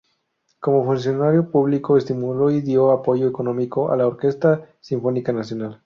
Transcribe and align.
Como 0.59 0.83
funcionario 0.83 1.51
público, 1.51 1.95
estimuló 1.95 2.49
y 2.49 2.61
dio 2.61 2.89
apoyo 2.89 3.27
económico 3.27 3.91
a 3.91 3.95
la 3.97 4.07
Orquesta 4.07 4.67
Sinfónica 4.79 5.31
Nacional. 5.31 5.79